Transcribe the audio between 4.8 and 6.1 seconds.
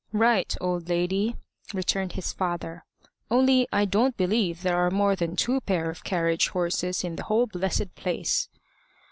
more than two pair of